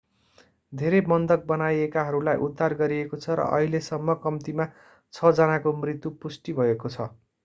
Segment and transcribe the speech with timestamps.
[0.73, 4.67] धेरै बन्धक बनाइएकाहरूलाई उद्धार गरिएको छ र अहिलेसम्म कम्तिमा
[5.13, 7.07] छ जनाको मृत्यु पुष्टि भएको छ